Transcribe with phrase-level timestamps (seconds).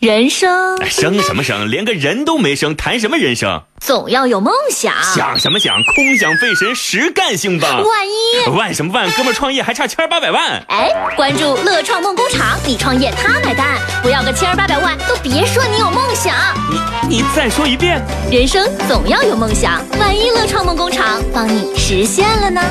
[0.00, 3.62] 人生生什么生，连个人都没生，谈什么人生？
[3.80, 4.94] 总要有梦想。
[5.02, 7.80] 想什么想，空想费神，实干兴吧。
[7.80, 10.64] 万一万什么万，哥们创业还差千八百万。
[10.68, 16.32] 哎，关注乐创梦工厂，你创业他买单，不要个千八百万都别说你有梦想。
[16.70, 18.00] 你你再说一遍。
[18.30, 22.62] 人生总要有梦想，万一乐创梦工厂帮你实现了呢？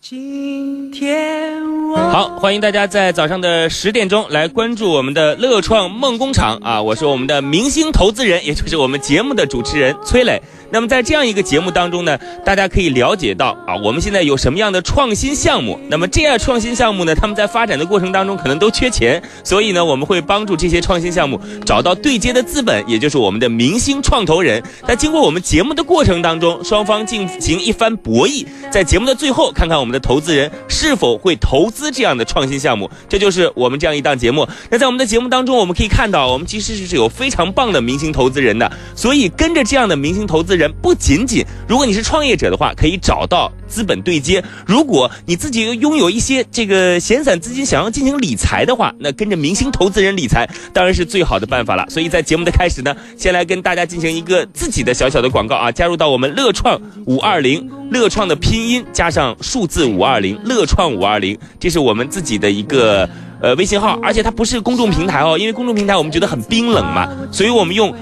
[0.00, 1.61] 今天我
[1.94, 6.80] 好，欢迎大家在早上的十点钟来关注我们的乐创梦工厂啊！
[6.80, 10.40] 我是我们的明星投资人，也就是我们节目的主持人崔磊。
[10.72, 15.78] 那么在这样一个节目当中呢，大家可以了解到啊，我们现在有什么样的创新项目。
[15.90, 24.62] 那么这样创新项目呢，他们在发展的过程当中可能都缺钱，所以呢，我们会帮助这些创新项目找到对接的资本，也就是我们的明星创投人。
[24.88, 32.90] 在经过我们节目的过程当中，双方进行一番博弈，在节目的最后，看看我们的投资人是否会投资这样的创新项目。
[33.10, 34.48] 这就是我们这样一档节目。
[34.70, 40.61] 那在我们的节目当中，我们可以看到，我们其实是有非常棒的明星投资人的，所以跟着这样的明星投资人。
[40.70, 51.86] 不仅仅，如果你是创业者的话，可以找到资本对接；如果你自己拥有一些这个闲散资金，想要进行理财的话，那跟着明星投资人理财当然是最好的办法了。
[51.88, 63.08] 所以在节目的开始呢，先来跟大家进行一个自己的小小的广告啊，加入到我们乐创五二零，乐创的拼音加上数字五二零，乐创五二零，这是我们自己的一个
[63.40, 67.94] 呃微信号，而且它不是公众平台哦，因为公众平台我们觉得很冰冷嘛，所以我们用。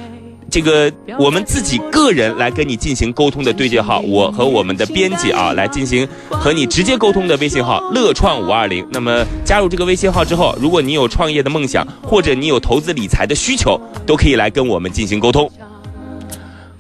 [0.51, 8.85] 这个我们自己个人来跟你进行沟通的对接号，我和我们的编辑啊来进行和你直接沟通的微信号乐创五二零。
[8.91, 15.49] 那么加入这个微信号之后，如果你有创业的梦想，或者你有投资理财的需求，都可以来跟我们进行沟通。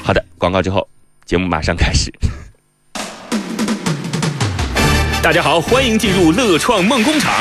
[0.02, 0.88] 好的，广告之后，
[1.24, 2.12] 节目马上开始。
[5.22, 7.32] 大家好，欢迎进入乐创梦工厂。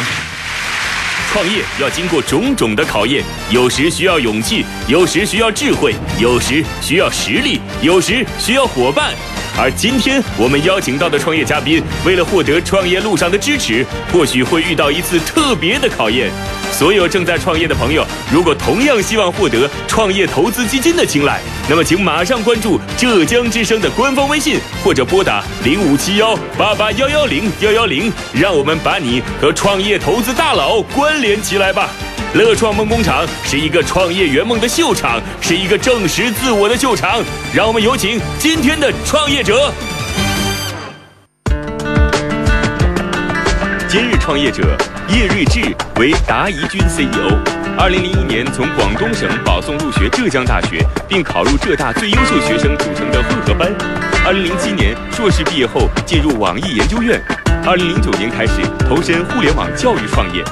[1.32, 9.14] 创业要经过种种的考验，有时需要勇气，有时需要智慧，有时需要实力，有时需要伙伴。
[9.62, 16.32] 而今天我们邀请到的创业嘉宾，为了获得创业路上的支持，或许会遇到一次特别的考验。
[16.72, 31.90] 所有正在创业的朋友，如果同样希望获得创业投资基金的青睐，那么请马上关注浙江之声的官方微信，或者拨打零五七幺八八幺幺零幺幺零，让我们把你和创业投资大佬关联起来吧。
[32.36, 37.24] 乐创梦工厂是一个创业圆梦的秀场，是一个证实自我的秀场。
[37.56, 39.74] 让我们有请今天的创业者。
[43.88, 44.78] 今日创业者
[45.10, 47.36] 叶睿智为达宜君 CEO。
[47.80, 53.74] 二零零一年从广东省保送入学浙江大学，并考入浙大最优秀学生组成的混合班。
[54.24, 57.20] 二零零七年硕士毕业后进入网易研究院。
[57.66, 60.44] 二零零九年开始投身互联网教育创业。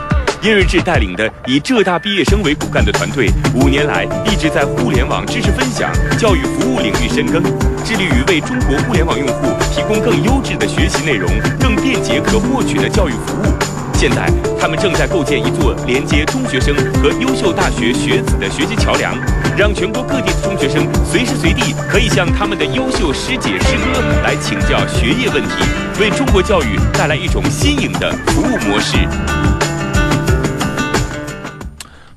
[0.44, 7.42] 叶睿智带领的以浙大毕业生为骨干的团队，五年来一直在互联网知识分享、教育服务领域深耕，
[7.84, 13.46] 致力于为中国互联网用户提供更优质的学习内容、更便捷可获取的教育服务。
[13.94, 14.30] 现在，
[14.62, 19.18] 他们正在构建一座连接中学生和优秀大学学子的学习桥梁，
[19.58, 25.66] 让全国各地的中学生随时随地可以向他们的优秀师姐师哥来请教学业问题，
[26.00, 28.98] 为中国教育带来一种新颖的服务模式。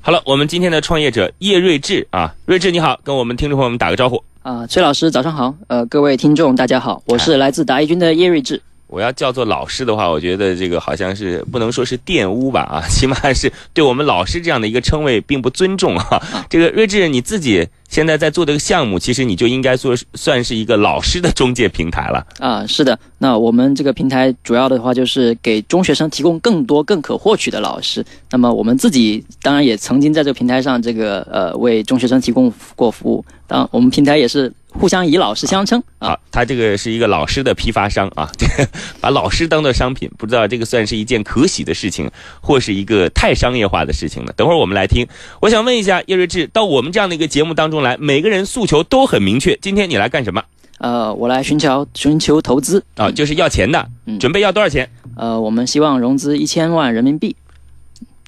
[0.03, 8.59] 好了，我们今天的创业者叶睿智啊，睿智你好，跟我们听众朋友们打个招呼啊，崔老师早上好，呃，各位听众大家好，我是来自达一军的叶睿智。
[8.91, 16.21] 我要叫做老师的话，我觉得这个好像是不能说是玷污吧啊， 起码是对我们老师这样的一个称谓并不尊重啊。
[16.49, 17.67] 这个睿智你自己。
[17.91, 22.65] 现在在做这个项目，其实你就应该说算是一个老师的中介平台了啊。
[22.65, 28.01] 是的，那我们这个平台主要的话就是给中学生提供更多更可获取的老师。
[28.29, 33.25] 那么我们自己当然也曾经在这个平台上这个呃为中学生提供过服务。
[33.45, 36.17] 当我们平台也是互相以老师相称啊。
[36.31, 38.29] 他这个是一个老师的批发商啊，
[38.99, 42.09] 把老师当做商品，不知道这个算是一件可喜的事情，
[42.41, 44.33] 或是一个太商业化的事情了。
[44.33, 45.07] 等会儿我们来听。
[45.41, 47.81] 我想问一下叶睿智，到我们这样的一个节目当中。
[47.81, 49.57] 来，每个人诉求都很明确。
[49.61, 50.43] 今天你来干什么？
[50.79, 53.87] 呃，我来寻求寻求投资啊，就是要钱的。
[54.05, 54.89] 嗯，准备要多少钱？
[55.15, 57.35] 呃，我们希望融资一千万人民币，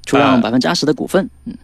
[0.06, 1.30] 出让百分之二十的股份。
[1.46, 1.58] 嗯，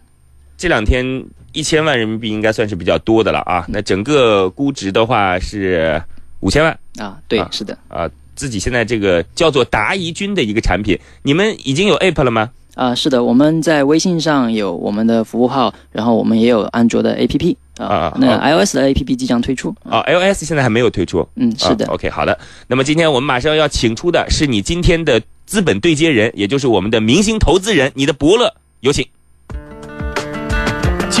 [0.58, 3.64] 这两天一千万人民币应该算是比较多的了啊。
[3.68, 6.02] 那整个估值的话是
[6.40, 7.18] 五千万啊？
[7.28, 7.76] 对，是的。
[7.88, 12.50] 啊，自己现在这个叫做达宜君的一个产品，你们已经有 app 了吗？
[12.76, 22.38] 啊，是的，我们在微信上有我们的服务号，然后我们也有安卓的 APP 啊，那 iOS 的 APP 即将推出啊，iOS 现在还没有推出，嗯，是的，OK，好的，
[22.68, 29.06] 那么今天我们马上要请出的是你今天的资本对接人，也就是我们的明星投资人，你的伯乐有请。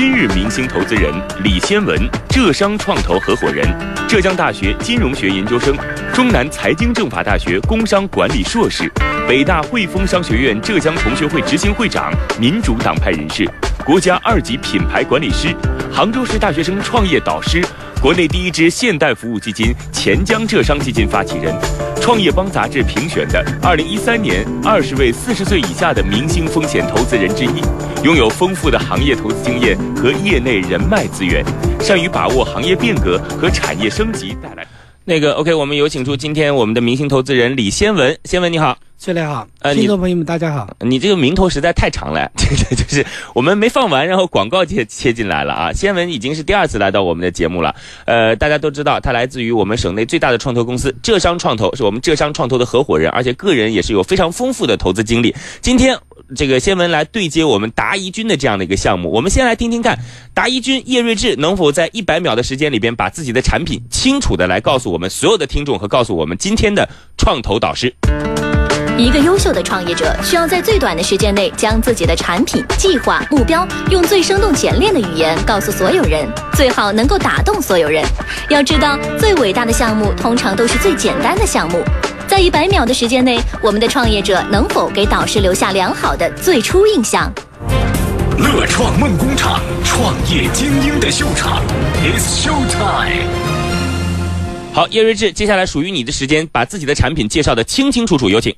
[0.02, 1.12] 今日明星投资人
[1.44, 1.94] 李先文，
[2.30, 3.68] 浙商创投合伙人，
[4.08, 5.76] 浙江大学金融学研究生，
[6.14, 8.90] 中南财经政法大学工商管理硕士，
[9.28, 12.10] 北大汇丰商学院浙江同学会执行会长，
[12.40, 13.46] 民主党派人士，
[13.84, 15.54] 国家二级品牌管理师，
[15.92, 17.62] 杭州市大学生创业导师，
[18.00, 21.54] 国内第一支现代服务基金钱江浙商基金发起人，
[22.00, 27.62] 创业邦杂志评选的二零一三年二十位四十岁以下的明星风险投资人之一。
[28.02, 31.44] 拥有丰富的行业投资经验和业内人脉资源，
[31.80, 34.66] 善于把握行业变革和产业升级带来。
[35.04, 38.18] 那个 OK，我们有请出今天我们的明星投资人李先文。
[38.24, 40.76] 先文你好，崔磊好，呃听众朋友们大家好。
[40.80, 43.02] 你这个名头实在太长了，这 个就是
[43.34, 45.72] 我们没放完，然后广告切切进来了啊。
[45.72, 47.74] 先文已经是第二次来到我们的节目了，
[48.04, 55.34] 呃，大家都知道他来自于我们省内最大的创投公司浙商创投，是我们浙商创投的合伙人，而且个人也是有非常丰富的投资经历。
[55.62, 55.98] 今天
[56.36, 59.98] 这个先文来对接我们达怡君的这样的一个项目，我们先来听听看
[60.34, 66.86] 达怡君叶睿智能否在一百秒的时间里边把自己的产品清楚的来告诉我们所有的听众和告诉我们今天的
[67.16, 67.94] 创投导师。
[69.00, 78.04] 一个优秀的创业者需要在最短的时间内将自己的产品、计划、目标用最生动简练的语言告诉所有人，最好能够打动所有人。
[78.50, 81.82] 要知道，最伟大的项目通常都是最简单的项目。
[82.28, 87.32] 在一百秒的时间内，我们的创业者能否给导师留下良好的最初印象？
[88.36, 91.62] 乐创梦工厂，创业精英的秀场
[92.04, 93.24] ，It's show time。
[94.74, 98.54] 好，叶睿智，接下来属于你的时间，把自己的产品介绍的清清楚楚，有请。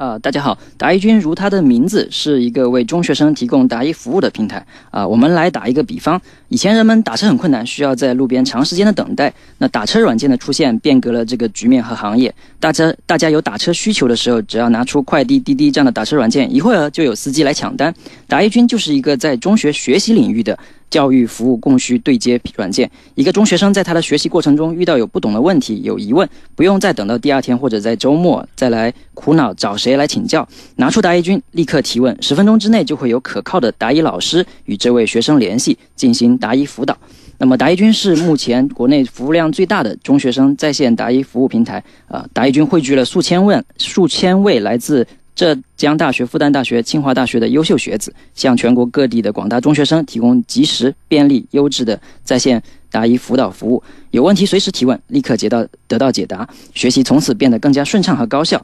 [0.00, 6.18] 啊、大家好，达一君如他的名字是一个为中学生提供答疑服务的平台啊、我们来打一个比方，
[6.48, 12.34] 以前人们打车很困难，需要在路边长时间的等待，那打车软件的出现变革了这个局面和行业。
[12.58, 17.94] 大家大家有打车需求的时候，只要拿出快递、滴滴这样的打车软件，一会儿就有司机来抢单。
[18.26, 20.58] 达一君就是一个在中学学习领域的
[20.90, 22.90] 教育服务供需对接软件。
[23.14, 30.46] 一个中学生在他的学习过程中遇到有不懂的问题、有疑问，不用再等到第二天或者在周末再来苦恼找谁来请教，
[30.76, 36.96] 拿出答疑君立刻提问，十分钟之内就会有可靠的答疑老师与这位学生联系，进行答疑辅导。
[37.38, 45.06] 那么答疑君是目前国内服务量最大的中学生在线答疑服务平台啊、答疑君汇聚了数千位数千位来自
[45.40, 53.82] 浙江大学、复旦大学、清华大学的优秀学子，向全国各地的广大中学生提供及时、便利、优质的在线答疑辅导服务。
[54.10, 58.62] 有问题随时提问，立刻解到得到解答，学习从此变得更加顺畅和高效。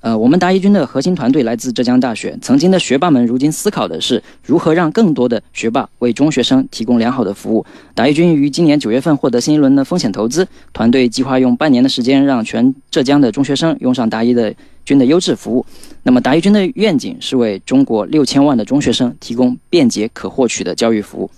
[0.00, 7.64] 呃，我们答疑君的核心团队来自浙江大学，曾经的学霸们如今思考的是如何让更多的学霸为中学生提供良好的服务。
[7.94, 14.54] 答疑君于今年九月份获得新一轮的风险投资，团队计划用半年的时间让全浙江的中学生用上答疑的
[14.88, 15.66] 君的优质服务。
[16.02, 21.30] 那么答疑君的愿景是为中国六千万的中学生提供便捷可获取的教育服务。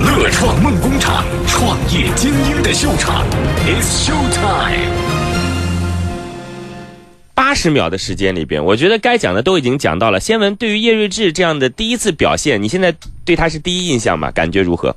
[0.00, 3.24] 乐创梦工厂，创业精英的秀场
[3.64, 4.90] ，It's show time。
[7.32, 10.18] 八十秒的时间里边，我觉得该讲的都已经讲到了。
[10.20, 14.30] 先文对于叶瑞智这样的第一次表现，你现在对他是第一印象吗？
[14.30, 14.94] 感觉如何？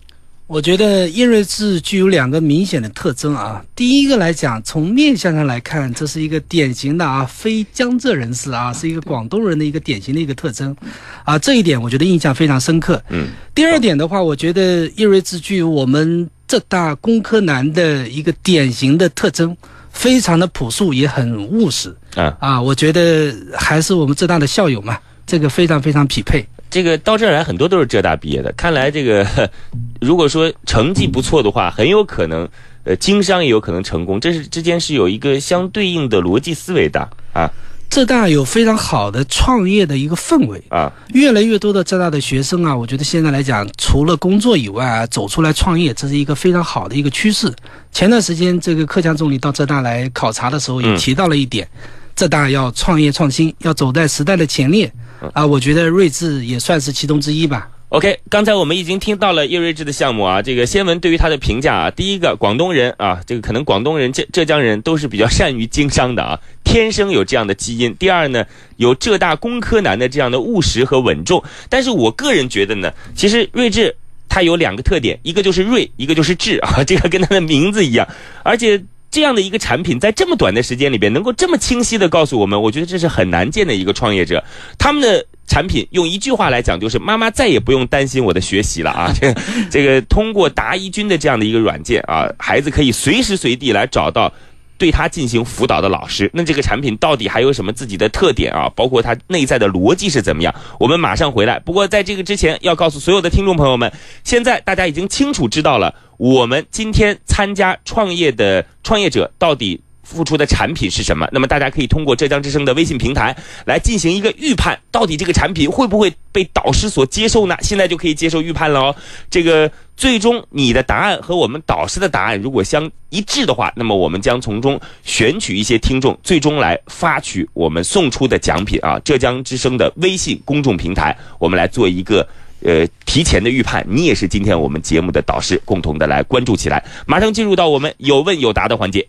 [0.54, 3.60] 我觉得叶瑞智具有两个明显的特征啊。
[3.76, 10.76] 第一个来讲，从面相上来看，这是一个典型的啊非江浙人士啊，是一个广东人的一个典型的一个特征
[11.24, 11.40] 啊。
[11.40, 13.02] 这一点我觉得印象非常深刻。
[13.10, 13.30] 嗯。
[13.56, 19.58] 第二点的话，我觉得叶瑞智具有我们浙大工科男的一个典型的特征，
[19.90, 22.62] 非常的朴素，也很务实啊啊。
[22.62, 26.46] 我觉得还是我们浙大的校友嘛，这个非常非常匹配。
[26.74, 29.24] 这个到这儿来很多都是浙大毕业的，看来这个
[30.02, 32.50] 如果说成绩不错的话，很有可能
[32.84, 37.48] 呃经商也有可能成功，这是之间是有一个相对应的逻辑思维的啊
[37.92, 47.54] 浙大有非常好的创业的一个氛围，啊越来越多的浙大的学生啊，我觉得现在来讲，除了工作以外啊，走出来创业，这是一个非常好的一个趋势。
[47.92, 51.68] 前段时间，这个克强总理到浙大来考察的时候，也嗯提到了一点，
[52.16, 54.92] 浙大要创业创新，要走在时代的前列。
[55.34, 57.70] 啊，我觉得睿智也算是其中之一吧。
[57.90, 67.96] OK，刚才我们已经听到了叶睿智的项目啊，这个先文对于他的评价啊，第一个广东人啊，这个可能广东人、浙浙江人都是比较善于经商的啊，天生有这样的基因。
[67.98, 68.44] 第二呢，
[68.78, 71.44] 有浙大工科男的这样的务实和稳重。
[71.70, 73.96] 但是我个人觉得呢，其实睿智
[74.28, 78.08] 他有两个特点，一个就是睿，一个就是智啊， 这个跟他的名字一样，
[78.44, 78.84] 而且。
[79.14, 84.44] 这样的一个产品，在这么短的时间里边，能够这么清晰的告诉我们，我觉得这是很难见的一个创业者。
[84.80, 89.14] 他们的产品用一句话来讲，就是妈妈再也不用担心我的学习了啊！
[89.14, 94.34] 这 个这个通过答疑君的这样的一个软件啊，孩子可以随时随地来找到。
[94.76, 96.30] 对他进行辅导的老师。
[96.34, 98.70] 那这个产品到底还有什么自己的特点啊？
[98.76, 100.54] 包括它内在的逻辑是怎么样？
[100.78, 101.58] 我们马上回来。
[101.60, 103.90] 不过在这个之前，要告诉所有的听众朋友们，
[104.26, 105.94] 现在大家已经清楚知道了，
[106.24, 109.82] 我们今天参加创业的创业者到底。
[110.06, 111.26] 付出的产品是什么？
[111.32, 117.56] 那么大家可以通过浙江之声的微信平台来进行一个预判，到底这个产品会不会被导师所接受呢？
[117.62, 118.96] 现在就可以接受预判了哦。
[119.32, 129.00] 这个最终你的答案和我们导师的答案如果相一致的话，那么我们将从中选取一些听众，最终来发取我们送出的奖品啊。
[129.06, 132.28] 浙江之声的微信公众平台，我们来做一个
[132.64, 133.86] 呃提前的预判。
[133.88, 136.84] 你也是今天我们节目的导师，共同的来关注起来。
[137.06, 139.08] 马上进入到我们有问有答的环节。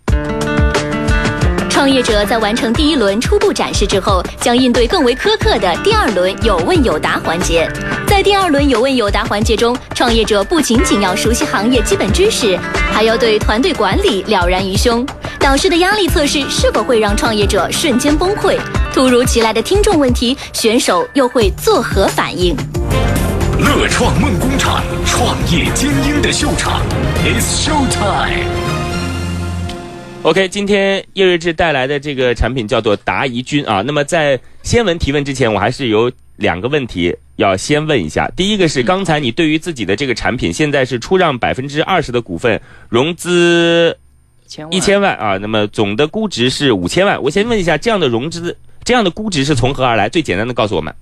[1.70, 7.68] 创业者在完成第一轮初步展示之后，将应对更为苛刻的第二轮有问有答环节。
[8.06, 12.56] 在第二轮有问有答环节中，创业者不仅仅要熟悉行业基本知识，
[12.92, 15.04] 还要对团队管理了然于胸。
[15.40, 18.56] 导师的压力测试是否会让创业者瞬间崩溃？
[18.94, 22.56] 突如其来的听众问题，选手又会作何反应？
[23.64, 26.83] 乐创梦工厂，创业精英的秀场
[27.25, 28.47] ，It's Show Time。
[30.23, 33.80] OK，今天叶睿智带来的这个产品叫做达怡君啊。
[33.80, 38.30] 那么在先文提问之前，我还是有两个问题要先问一下。
[38.37, 43.97] 第一个是，刚才你对于自己的这个产品，现在是出让百分之二十的股份，融资
[44.71, 45.38] 一千万啊。
[45.38, 47.21] 那么总的估值是五千万。
[47.23, 48.54] 我先问一下，这样的融资，
[48.85, 50.09] 这样的估值是从何而来？
[50.11, 50.94] 最简单的告诉我们。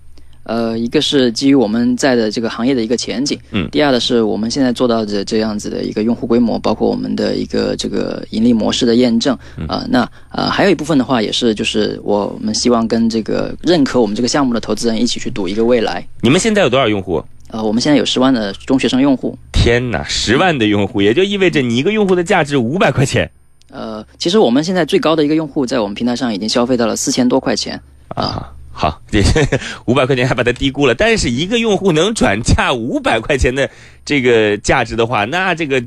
[0.44, 9.36] 呃，一个是基于我们在的这个行业的一个前景，嗯，第二的是我们现在做到的这样子的一个用户规模，包括我们的一个这个盈利模式的验证，
[9.68, 16.06] 啊，那呃还有一部分的话也是就是我们希望跟这个认可我们这个项目的投资人一起去赌一个未来。
[16.20, 17.22] 你们现在有多少用户？
[17.50, 19.36] 呃，我们现在有十万的中学生用户。
[19.52, 23.30] 天哪，十万的用户，也就意味着你一个用户的价值五百块钱。
[23.70, 28.52] 呃，其实我们现在最高的一个用户在我们平台上已经消费到了四千多块钱啊。
[28.72, 29.22] 好，这
[29.86, 30.94] 五百块钱还把它低估了。
[30.94, 33.70] 但是一个用户能转嫁五百块钱的
[34.04, 35.82] 这个价值的话，那这个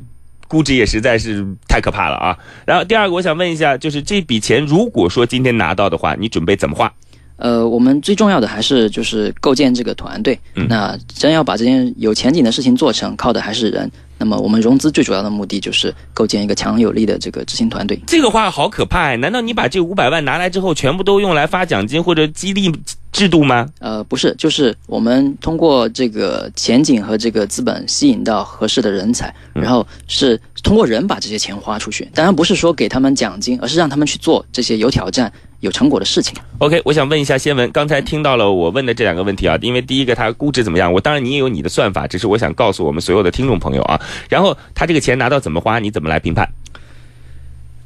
[0.48, 2.38] 估值也实在是太可怕了啊。
[2.64, 6.92] 然后第二个，我想问一下，就是这笔钱如果说今天拿到的话，你准备怎么花？
[7.36, 10.38] 呃，我们最重要的还是就是构建这个团队。
[10.68, 13.90] 那真要把这件有前景的事情做成，靠的还是人。
[14.18, 18.00] 那么我们融资最主要的目的就是构建一个强有力的这个执行团队。
[18.06, 19.14] 这个话好可怕！
[19.16, 22.72] 难道你把这五百万拿来之后，全部都用来发奖金或者激励
[23.12, 23.68] 制度吗？
[23.78, 32.08] 呃，不是，就是我们通过这个前景和这个资本吸引到合适的人才，然后是通过人把这些钱花出去。
[32.14, 35.30] 当然不是说给他们奖金，而是让他们去做这些有挑战。
[35.60, 36.34] 有成果的事情。
[36.58, 40.92] OK，我想问一下先文，刚才听到了我问的这两个问题啊，因为第一个它估值怎么样？
[40.92, 44.00] 我当然你也有你的算法，只是我想告诉我们所有的听众朋友啊。
[44.28, 45.78] 然后他这个钱拿到怎么花？
[45.78, 46.48] 你怎么来评判？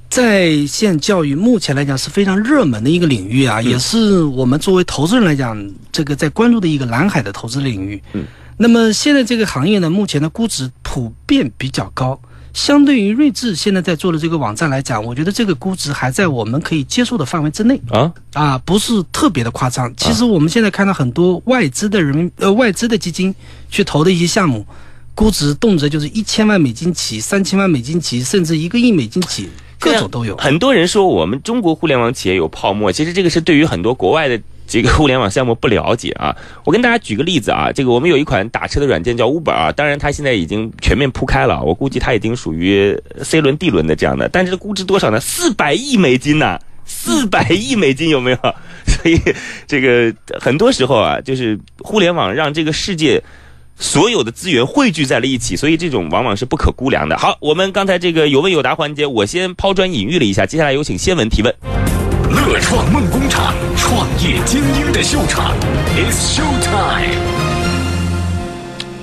[0.09, 5.57] 在线教育目前来讲是非常热门的一个领域啊，也是我们作为投资人来讲，
[5.93, 8.03] 这个在关注的一个蓝海的投资领域。
[8.15, 8.25] 嗯，
[8.57, 12.21] 那么现在这个行业呢，目前的估值普遍比较高。
[12.53, 19.93] 相对于睿智现在在做的这个网站来讲，我觉得这个估值还在我们可以接受的范围之内啊啊，不是特别的夸张。
[19.97, 23.35] 其实我们现在看到很多外资的人民呃外资的基金
[23.69, 24.67] 去投的一些项目，
[25.15, 30.37] 估值动辄就是一千万美金起，三千万美金起，甚至一个亿美金起，各种都有。
[30.37, 34.41] 很多人说我们中国互联网企业有泡沫，其实这个是对于很多国外的。
[34.71, 36.35] 这个互联网项目不了解啊，
[36.65, 45.19] 我跟大家举个例子啊，这个我们有一款打车的软件叫 Uber 啊，当然它现在已经全面铺开了，我估计它已经属于 C 轮 D 轮的这样的，但是估值多少呢？
[45.19, 46.57] 四百亿美金呢？
[46.87, 48.39] 四百亿美金有没有？
[48.87, 49.21] 所以
[49.67, 53.21] 这个很多时候啊，就是互联网让这个世界
[53.77, 57.19] 所有的资源汇聚在了一起，所以这种往往是不可估量的。
[57.19, 61.90] 好，我们刚才这个有问有答环节，我先抛砖引玉了一下，接下来有请先文提问。
[62.31, 65.53] 乐创梦工厂，创业精英的秀场
[65.97, 67.21] ，It's Show Time。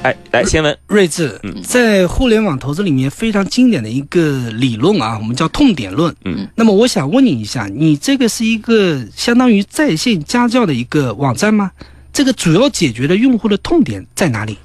[0.03, 6.15] 哎，来，先问睿智，在互联网投资里面非常经典的一个理论啊，我们叫痛点论。
[6.23, 11.71] 嗯，那么我想问你一下，你这个是一个相当于在线家教的一个网站吗？
[12.13, 14.57] 这个主要解决的用户的痛点在哪里？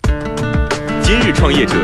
[1.13, 1.75] 今日创业者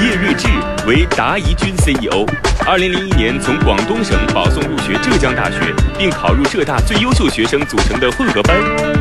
[0.00, 0.46] 叶睿智
[0.86, 2.24] 为达怡君 CEO，
[2.64, 5.58] 二零零一年从广东省保送入学浙江大学，
[5.98, 8.56] 并考入浙大最优秀学生组成的混合班。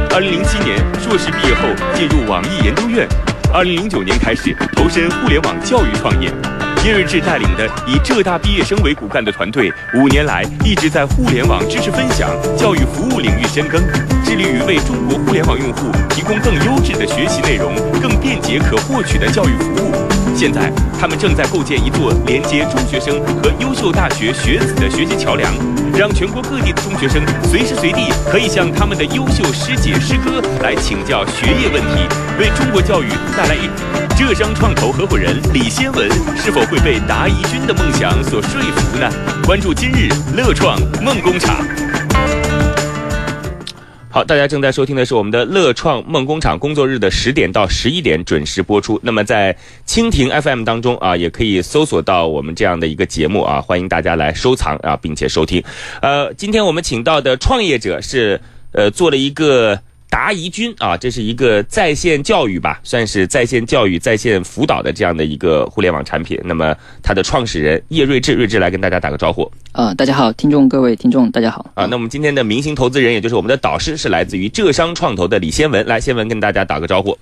[0.10, 3.08] 二零零七年硕士毕业后进入网易研究院，
[3.54, 6.32] 二零零九年开始投身互联网教育创业。
[6.86, 13.82] 叶瑞智带领的以浙大毕业生为骨干的团队，五年来一直在互联网知识分享、教育服务领域深耕，
[14.24, 19.92] 致力于为中国互联网用户提供更优质的学习内容、更便捷可获取的教育服务。
[20.36, 25.52] 现在，他们正在构建一座连接中学生和优秀大学学子的学习桥梁，
[25.98, 32.06] 让全国各地的中学生随时随地可以向他们的优秀师姐师哥来请教学业问题，
[32.40, 34.05] 为中国教育带来一。
[34.18, 39.12] 浙商创投合伙人李先文是否会被达宜君的梦想所说服呢？
[39.46, 41.58] 关注今日乐创梦工厂。
[44.10, 48.98] 好，大家正在收听的是我们的乐创梦工厂工作日的十点到十一点准时播出。
[49.04, 49.56] 那么在
[49.86, 55.62] 蜻蜓 FM 当中啊，也可以搜索到我们这样的一个节目啊，欢迎大家来收藏啊，并且收听。
[56.02, 58.40] 呃，今天我们请到的创业者是
[58.72, 59.80] 呃做了一个。
[60.16, 66.40] 达宜君啊，这是一个在线教育吧，算是在线教育、在线辅导的这样的一个互联网产品。
[66.46, 69.52] 那么，它的创始人叶睿智，睿智来跟大家打个招呼。
[69.74, 71.70] 啊，大家好，听众各位听众，大家好。
[71.74, 75.86] 啊，那我们今天的明星投资人，也就是我们的导师，是来自于浙商创投的李先文。
[75.86, 77.18] 来，先文跟大家打个招呼。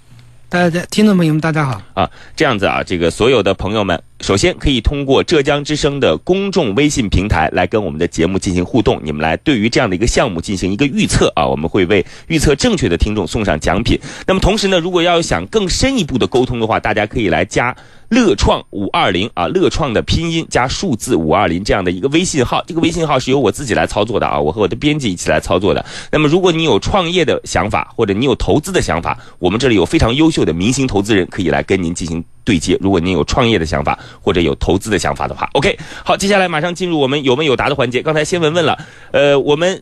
[0.54, 1.82] 大家听众朋友们，大家好。
[1.96, 4.00] 啊，这样子啊，这个所有的朋友们。
[4.20, 14.00] 首先可以通过浙江之声的公众微信平台来跟我们的节目进行互动，你们来对于这样的一个项目进行一个预测啊，我们会为预测正确的听众送上奖品。
[14.28, 17.76] 那么同时呢，如果要想更深一步的沟通的话，大家可以来加
[18.14, 25.84] 乐创五二零啊，乐创的拼音加数字五二零这样的一个微信号，这个微信号是由我自己来操作的啊，我和我的编辑一起来操作的。
[26.12, 32.24] 那么如果你有创业的想法或者你有投资的想法，我们这里有非常优秀的明星投资人可以来跟您进行。
[32.44, 38.04] 对接，如果您有创业的想法或者有投资的想法的话，OK，好，接下来马上进入我们有问有答的环节。
[38.04, 38.78] 刚才先文问了，
[39.12, 39.82] 呃，我们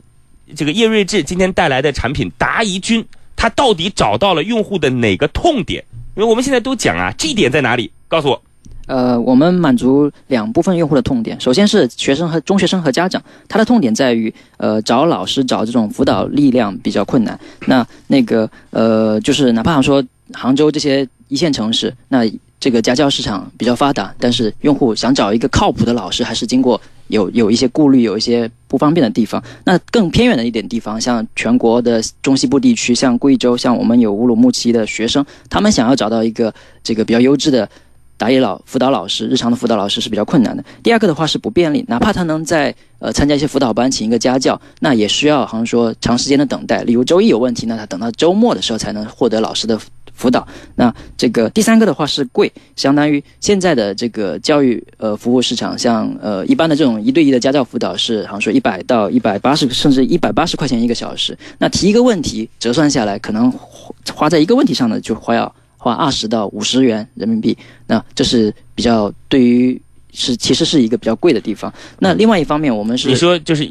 [0.55, 3.03] 这个叶睿智今天带来的产品答疑君，
[3.35, 5.83] 他到底找到了用户的哪个痛点？
[6.15, 7.91] 因为我们现在都讲啊这一点在哪里？
[8.07, 8.41] 告诉我。
[8.87, 17.39] 呃，我们满足两部分用户的痛点，首先是学生和中学生和家长，他的痛点在于，呃，找老师找这种辅导力量比较困难。
[17.67, 20.03] 那那个呃，就是哪怕说
[20.33, 22.25] 杭州这些一线城市，那
[22.61, 29.43] 这个家教市场比较发达，但是用户想找一个靠谱的老师，还是经过有有一些顾虑，有一些不方便的地方。
[29.65, 36.53] 那更偏远的一点地方，像全国的中西部地区，像贵州，像我们有乌鲁木齐的学生，他们想要找到一个
[36.83, 37.67] 这个比较优质的
[38.15, 40.63] 打野老辅导老师，日常的辅导老师是比较困难的。
[40.83, 46.83] 第二个的话是不便利，哪怕他能在呃参加一些辅导班，请一个家教，那也需要好像说长时间的等待。
[46.83, 49.79] 例如周一有问题，那他等到周末的时候才能获得老师的。
[50.13, 61.37] 辅导，那这个第三个的话是贵，相当于现在的这个教育呃服务市场，像呃一般的这种一对一的家教辅导是，好像说一百到一百八十，甚至一百八十块钱一个小时。
[61.57, 63.51] 那提一个问题折算下来，可能
[64.13, 67.57] 花在一个问题上呢，就花要花二十到五十元人民币。
[67.87, 71.73] 那这是比较对于是其实是一个比较贵的地方。
[71.99, 73.67] 那另外一方面，我们是你说就是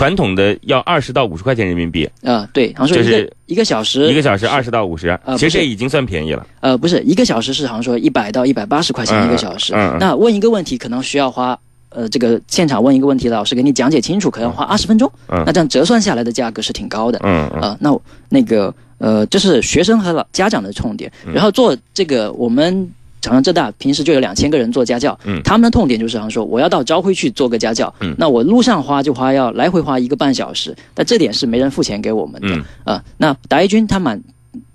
[0.00, 6.46] 传统的要二十到五十块钱人民币啊，对，好像说一个一个小时，一个小时二十到五十，其实这已经算便宜了。
[6.60, 9.74] 呃，不是，一个小时是好像说一百到一百八十块钱一个小时。
[10.00, 11.54] 那问一个问题可能需要花，
[11.90, 15.12] 呃，这个现场问一个问题，老师给你讲解清楚，可能花二十分钟。
[15.28, 17.20] 那这样折算下来的价格是挺高的。
[17.22, 17.76] 嗯嗯。
[17.78, 17.94] 那
[18.30, 21.12] 那个呃，这是学生和老家长的痛点。
[21.30, 22.90] 然后做这个我们。
[23.20, 34.22] 长江浙大平时就有两千个人做家教，嗯，他们的痛点就是好像说我要到朝晖去做个家教，嗯，那我路上花就花要来回花一个半小时，但这点是没人付钱给我们的，啊，那达一军他满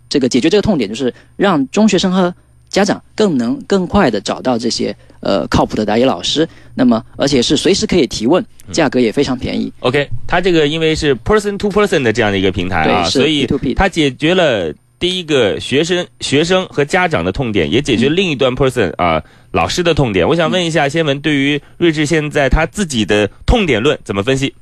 [0.07, 2.33] 这个解决这个痛点就是让中学生和
[2.69, 9.73] 家长更能更快的找到这些呃靠谱的答疑老师，那么而且是随时可以提问，价格也非常便宜。
[9.79, 14.73] OK，它这个因为是 person to person 的这样的一个平台啊，所以它解决了。
[14.97, 20.27] 第一个学生、学生和家长的痛点，也解决另一端 person 啊老师的痛点。
[20.27, 24.53] 我想问一下，先文对于睿智现在他自己的痛点论怎么分析？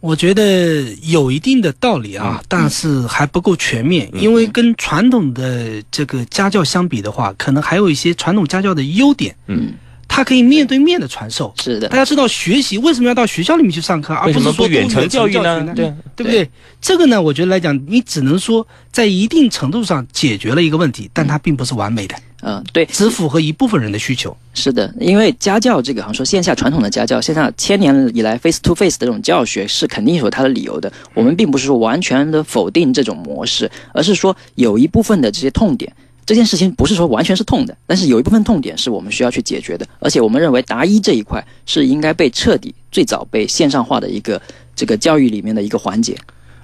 [0.00, 9.36] 我觉得有一定的道理啊，但是还不够全面，因为跟传统的这个家教相比的话，可能还有一些传统家教的优点。
[9.46, 9.74] 嗯。
[10.14, 11.88] 它可以面对面的传授，是的。
[11.88, 15.72] 大家知道学习为什么要到学校里面去上课，而不是说远程教育呢？
[15.74, 16.46] 对对不对？
[16.82, 22.14] 这个呢，我觉得来讲，你只能说在一定程度上解决了一个问题，但它并不是完美的。
[22.42, 24.36] 嗯，对，只符合一部分人的需求。
[24.52, 30.92] 是的，因为家教这个，好像说线下传统的家教，线下千年以来 face to face 的这种教学是肯定有它的理由的。
[31.14, 35.90] 我们并不是说完全的否定这种模式，而是说有一部分的这些痛点。
[36.24, 44.40] 这件事情不是说完全是痛的，但是有一部分痛点是我们需要去解决的，而且我们认为答疑这一块是应该被彻底、最早被线上化的一个
[44.74, 46.16] 这个教育里面的一个环节。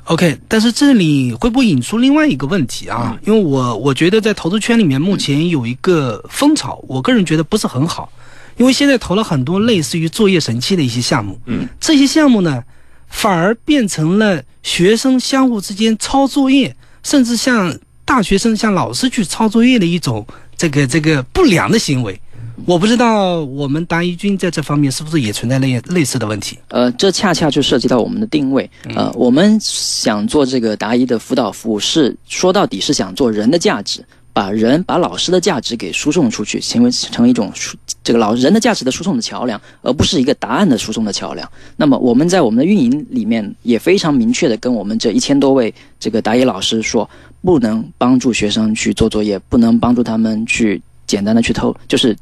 [0.05, 3.19] OK，但是这里会不会引出另外一个问题啊？
[3.27, 8.11] 因为我我觉得在投资圈里面目前有一个风潮，我个人觉得不是很好，
[8.57, 12.65] 因为现在投了很多类似于作业神器的一些项目，嗯，这些项目呢，
[13.09, 22.19] 反而变成了学生相互之间抄作业，甚至像大学生向老师去抄作业的一种这个这个不良的行为。
[22.65, 26.59] 我不知道我们达一军在这方面是不是也存在类类似的问题？
[26.69, 28.69] 呃，这恰恰就涉及到我们的定位。
[28.95, 41.49] 呃，我们想做这个答疑的辅导服务，是说到底是想做人的价值，把人把老师的价值给输送出去，成为成为一种输这个老人的价值的输送的桥梁，而不是一个答案的输送的桥梁。
[41.77, 47.09] 那么我们在我们的运营里面也非常明确的跟我们这一千多位这个答疑老师说，
[47.43, 52.17] 不能帮助学生去做作业，不能帮助他们去简单的去偷，就是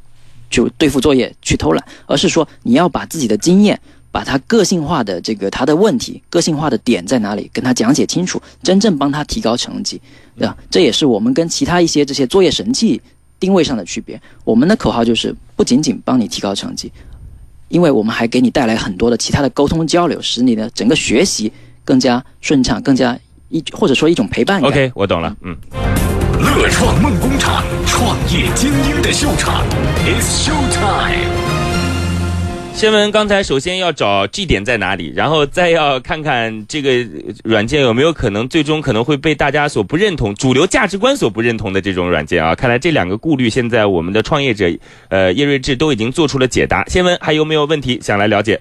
[0.50, 3.81] 就对付作业去偷懒，而是说你要把自己的经验。
[4.12, 10.00] 把他个性化的这个他的问题，个性化的点在哪里，跟他讲解清楚，真正帮他提高成绩，
[10.38, 10.57] 对吧？
[10.70, 12.98] 这也是我们跟其他一些这些作业神器
[13.38, 14.18] 定位上的区别。
[14.42, 16.90] 我们的口号就是不仅仅帮你提高成绩，
[17.68, 21.52] 因为我们还给你带来很多的其他的沟通交流，使你的整个学习
[21.85, 24.70] 更加顺畅，更加一或者说一种陪伴感。
[24.70, 25.56] OK，我懂了，嗯。
[26.38, 29.64] 乐创梦工厂，创业精英的秀场
[30.04, 31.30] ，It's show time。
[32.74, 37.06] 先文刚才首先要找 G 点在哪里，然后再要看看这个
[37.42, 42.54] 软件有没有可能最终可能会被大家所不认同、主流价值观所不认同的这种软件啊。
[42.54, 44.70] 看来这两个顾虑，现在我们的创业者，
[45.09, 46.85] 呃，叶睿智都已经做出了解答。
[46.85, 48.61] 先文还有没有问题想来了解？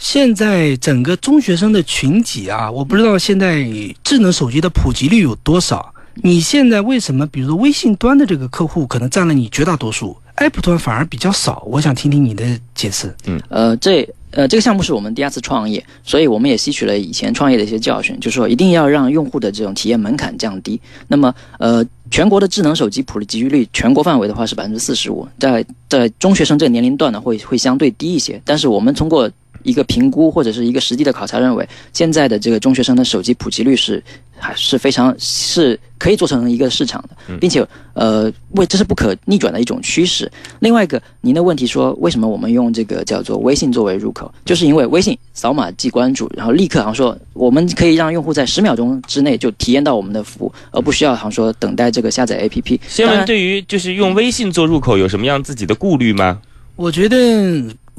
[0.00, 3.62] 现在整个中学生的群体啊，我不知道现在
[4.02, 5.94] 智能手机的普及率有多少。
[6.22, 11.62] 你现在为什么，比如说微信端的这个客户可能占了你绝大多数，App 端反而比较少？
[11.66, 13.14] 我想听听你的解释。
[13.26, 20.80] 嗯呃，这呃这个项目是我们第二次创业，所以我们也吸取了以前创业的一些教训，就是说一定要让用户的这种体验门槛降低。
[21.08, 28.40] 那么呃，全国的智能手机普及率，全国范围的话是百分之四十五，在在中学生这个年龄段呢，会会相对低一些。
[28.46, 29.30] 但是我们通过
[29.62, 34.02] 一个评估或者是一个实际的考察认为，现在的这个中学生的手机普及率是
[34.38, 40.30] 还是非常是可以做成一个市场的，并且呃为这是不可逆转的一种趋势。
[40.60, 52.80] 另外一个，您的问题说为什么我们用这个叫做微信作为入口，就是因为微信扫码即关注，然后立刻好像说我们可以让用户在十秒钟之内就体验到我们的服务，而不需要好像说等待这个下载 APP。
[52.88, 56.40] 先文当然对于就是用微信做入口有什么样自己的顾虑吗？
[56.76, 57.16] 我觉得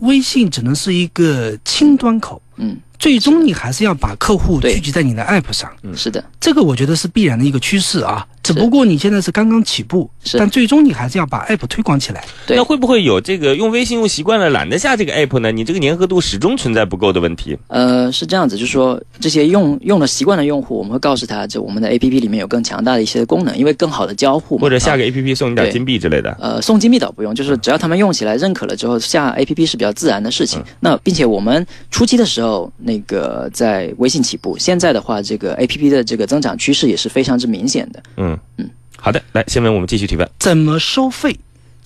[0.02, 5.68] 微信只能是一个轻端口，嗯，最终你还是要把客户聚集在你的 App 上。
[5.96, 12.24] 是的，这个我觉得是必然的一个趋势啊，只不过你现在是刚刚起步，是但最终你还是要把 app 推广起来。
[12.46, 15.52] 对那会不会有这个用微信用习惯了懒得下这个 app 呢？
[15.52, 17.58] 你这个粘合度始终存在不够的问题。
[17.70, 26.38] 呃，是这样子，就是说这些用用了习惯的用户，我们会告诉他，就我们的 APP 里面有更强大的一些功能，因为更好的交互或者下个 app 送你点金币之类的。
[26.40, 30.64] 呃，送金币倒不用，就是只要他们用起来认可了之后，下 A P P 是比较自然的事情。
[30.80, 38.04] 那并且我们初期的时候，那个在微信起步，现在的话，这个 A P P 的这个增长趋势也是非常之明显的。
[38.18, 40.30] 嗯嗯，好的，来，下面我们继续提问。
[40.40, 41.36] 怎么收费？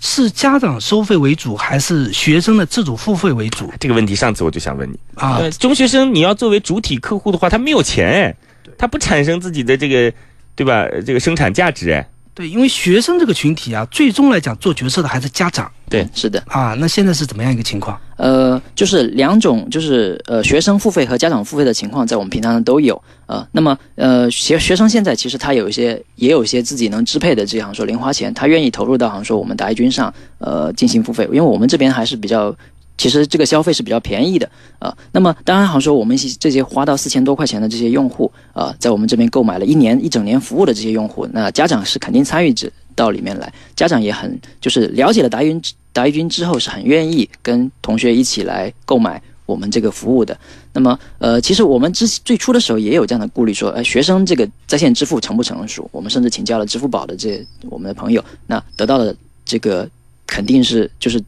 [0.02, 5.38] 是家长收费为主，还是学生的自主付费为主这个问题上次我就想问你啊？
[5.38, 8.36] 呃，中学生你要作为主体客户的话，他没有钱哎，
[8.78, 10.14] 他不产生自己的这个，
[10.54, 10.82] 对吧？
[10.92, 12.08] 呃这个生产价值哎。
[12.36, 16.74] 对，因为学生这个群体啊，最终来讲做决策的还是家长对是的，啊。
[16.80, 18.00] 那现在是怎么样一个情况？
[18.18, 23.02] 呃，就是两种，就是呃学生付费和家长付费的情况，在我们平台上都有。
[23.28, 32.56] 呃，那么呃学学生现在其实他有一些，也有一些自己能支配的这样说零花钱，他愿意投入到好像说我们达一军上呃进行付费，因为我们这边还是比较。
[32.98, 45.62] 其实这个消费是比较便宜的，呃，那么当然好像说我们这些花到四千多块钱的这些用户，呃，在我们这边购买了一年一整年服务的这些用户，那家长是肯定参与者到里面来，家长也很就是了解了达云
[45.94, 50.38] 达一军之后是很愿意跟同学一起来购买我们这个服务的。
[50.74, 55.88] 那么呃，其实我们之最初的时候也有这样的顾虑，说，呃，学生这个在线支付成不成熟？
[55.92, 59.88] 我们甚至请教了支付宝的这我们的朋友，那得到的这个
[60.28, 61.22] 肯定是就是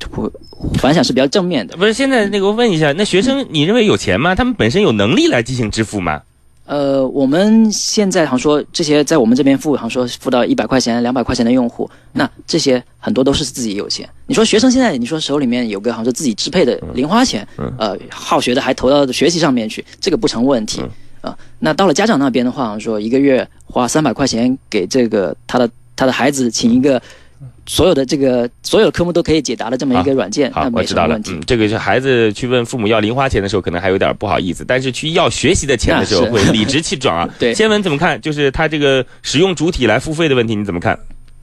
[0.80, 1.78] 反响是比较正面的。
[1.78, 4.34] 不是，现在那个问一下，那学生你认为有钱吗？
[4.36, 6.24] 他们本身有能力来进行支付吗？
[6.68, 14.08] 呃，我们现在好像说这些在我们这边付，好像说付到一百块钱、两百块钱的用户，那这些很多都是自己有钱。
[14.28, 20.84] 你说学生现在，你说手里面有个好像说自己支配的零花钱，呃，好学的还投到学习上面去，这个不成问题。
[21.22, 27.02] 啊、那到了家长那边的话，好像说一个月花三百块钱给这个他的他的孩子请一个
[27.68, 31.20] 所有的这个所有的科目都可以解答的这么一个软件，好我知道了。
[31.28, 37.30] 嗯，这个是孩子去问父母要零花钱的时候，可能还有点不好意思，但是去要学习的钱的时候，会理直气壮啊。
[37.38, 38.20] 对先文怎么看？
[38.22, 40.98] 就是他这个使用主体来付费的问题，你怎么看？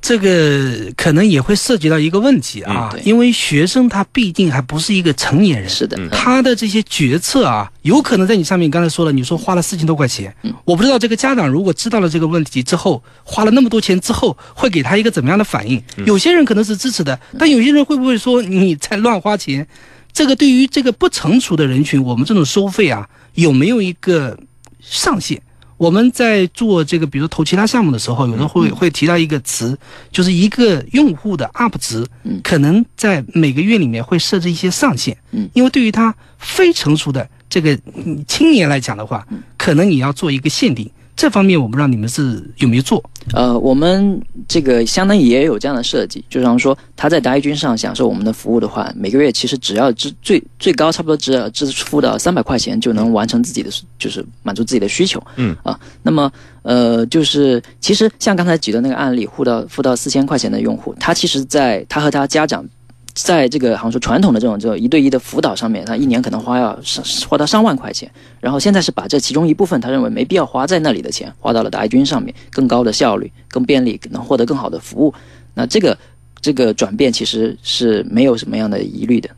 [0.06, 15.82] 这个可能也会涉及到一个问题啊，嗯因为学生他毕竟还不是一个成年人，是的，嗯他的这些决策啊，有可能在你上面刚才说了，你说花了四千多块钱，嗯我不知道这个家长如果知道了这个问题之后，花了那么多钱之后，会给他一个怎么样的反应？
[15.96, 19.66] 嗯有些人可能是支持的，但有些人会不会说你在乱花钱？
[20.12, 24.38] 这个对于这个不成熟的人群，我们这种收费啊，有没有一个
[24.80, 25.40] 上限？
[25.76, 29.76] 我们在做这个，比如投其他项目的时候，有的会会提到一个词，
[30.12, 35.16] 就是一个用户的 UP 值嗯，可能在每个月里面会设置一些上限。
[35.32, 40.90] 嗯，因为对于他非成熟的这个嗯青年来讲的话，可能你要做一个限定。
[41.16, 43.02] 这方面我不知道你们是有没有做。
[43.32, 55.22] 呃，我们这个相当于也有这样的设计，就像说他在达一君上享受我们的服务的话，每个月其实只要支最最高差不多只要支付到三百块钱就能完成自己的，就是满足自己的需求。
[55.36, 56.30] 嗯啊，那么
[56.62, 62.66] 呃，就是其实像刚才举的那个案例，付到付到四千块钱的用户，他其实在他和他家长。
[63.14, 75.14] 在这个好像说传统的这种这种一对一的辅导上面，他一年可能花要上花到上万块钱，然后现在是把这其中一部分他认为没必要花在那里的钱，花到了大一君上面，更高的效率、更便利，能获得更好的服务。
[75.54, 75.96] 那这个
[76.40, 79.30] 这个转变其实是没有什么样的疑虑的。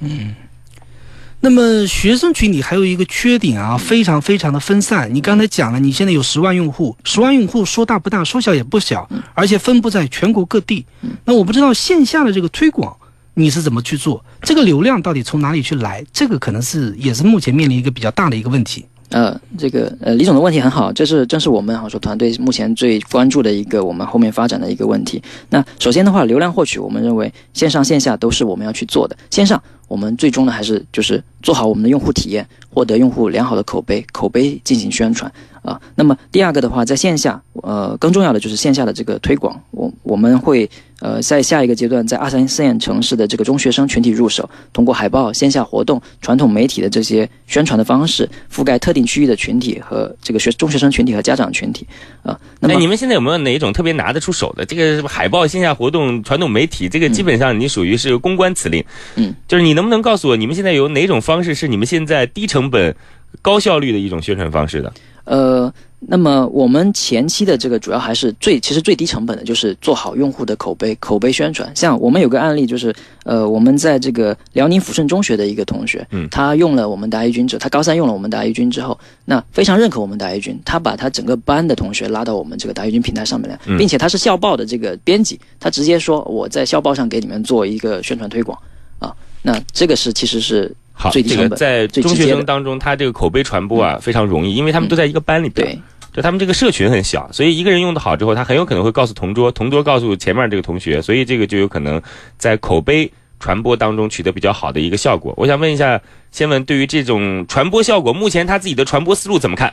[0.00, 0.34] 嗯
[1.42, 5.14] 那么学生群体还有一个缺点啊，非常非常的分散。
[5.14, 10.84] 你刚才讲了，你现在有十万用户，十万用户说大不大，说小也不小，而且分布在全国各地。
[11.24, 12.94] 那我不知道线下的这个推广
[13.34, 16.04] 你是怎么去做，这个流量到底从哪里去来？
[16.12, 18.84] 这个可能是也是目前面临一个比较大的一个问题。
[19.10, 25.20] 呃，这个呃，李总的问题很好，这是正是我们好说团队目前最关注的一个我们后面发展的一个问题。
[25.48, 29.16] 那首先的话，流量获取，我们认为线上线下都是我们要去做的。
[29.28, 35.80] 线上，我们最终呢还是就是做好我们的用户体验，获得用户良好的口碑，口碑进行宣传啊。
[35.94, 40.68] 那么第二个的话，在线下，呃，更重要的就是线下的这个推广，我我们会
[41.00, 51.86] 呃在下一个阶段，在二三线城市的这个中学生群体入手，通过海报、线下活动、传统媒体的这些宣传的方式，覆盖特定区域的群体和这个学中学生群体和家长群体
[52.22, 52.38] 啊。
[52.60, 54.64] 那你们现在有没有哪一种特别拿得出手的？
[54.64, 58.84] 这个海报、线下活动、传统媒体，这个基本上你属于是公关辞令。
[59.16, 62.94] 嗯，就是你能不能告诉我，你们现在有哪种方式是你们现在低成本、
[63.40, 64.92] 高效率的一种宣传方式的？
[65.24, 71.70] 呃，那么我们前期的这个主要还是最其实最低成本的，就是做好用户的口碑、口碑宣传。
[71.76, 76.26] 像我们有个案例，就是呃，我们在这个辽宁抚顺中学的一个同学，嗯。
[76.30, 83.76] 他用了我们达一君之后，他高三用了我们达一君之后，那非常认可我们达一君，他把他整个班的同学拉到我们这个达一君平台上面来，嗯。
[83.76, 88.58] 并且他是校报的这个编辑，他直接说我在校报上给你们做一个宣传推广。
[88.98, 90.70] 啊，那这个是其实是
[91.00, 95.66] 好，这个最低成本在中学生当中，他这个口碑传播啊非常容易，因为他们都在一个班里边。
[95.66, 95.80] 对。
[96.12, 102.02] 就他们这个社群很小，所以一个人用的好之后，他很有可能会告诉同桌，同桌告诉前面这个同学，所以这个就有可能
[102.36, 103.08] 在口碑
[103.38, 105.32] 传播当中取得比较好的一个效果。
[105.36, 106.00] 我想问一下，
[106.32, 109.72] 先问对于这种传播效果，目前他自己的传播思路怎么看？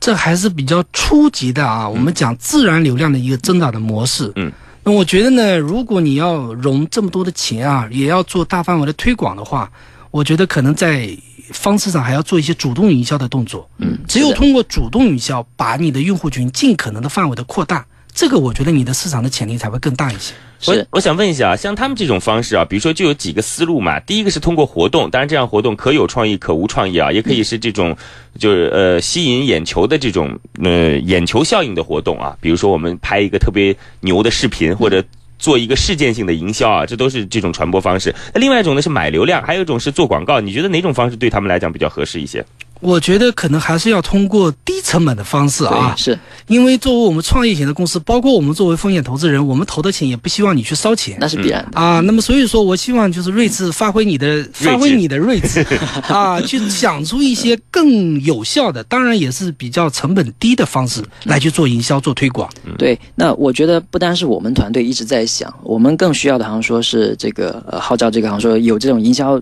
[0.00, 1.86] 这还是比较初级的啊。
[1.86, 4.32] 我们讲自然流量的一个增长的模式。
[4.36, 4.50] 嗯，
[4.82, 9.70] 那我觉得呢，如果你要融这么多的钱啊，也要做大范围的推广的话，
[10.14, 11.10] 我觉得可能在
[11.50, 13.68] 方式上还要做一些主动营销的动作。
[13.78, 20.32] 嗯，只有通过主动营销，把你的用户群尽可能的范围的扩大，这个我觉得你的市场的潜力才会更大一些。
[20.66, 23.98] 我我想问一下啊，像他们这种方式啊，比如说就有几个思路嘛。
[23.98, 27.96] 第一个是通过活动，当然这样活动可有创意可无创意啊，也可以是这种
[28.38, 32.38] 就是呃吸引眼球的这种呃眼球效应的活动啊。
[32.40, 35.02] 比如说我们拍一个特别牛的视频，或者
[35.38, 38.14] 做一个事件性的营销啊，这都是这种传播方式。
[38.32, 40.40] 那另外一种呢是买流量，还有一种是做广告。
[40.40, 42.44] 你觉得哪种方式对他们来讲比较合适一些？
[42.84, 51.16] 我觉得可能还是要通过低成本的方式啊，是因为作为我们创业型的公司，包括我们作为风险投资人，我们投的钱也不希望你去烧钱。
[51.18, 51.80] 那是必然的。
[51.80, 55.66] 啊，那么所以说我希望就是睿智发挥你的发挥你的睿智
[56.08, 62.46] 啊，去想出一些更有效的，当然也是比较成本低的方式来去做营销、做推广。
[62.76, 69.40] 对，那我觉得不单是我们团队一直在想，我们更需要的好像说是这个呃号召这个好像说有这种营销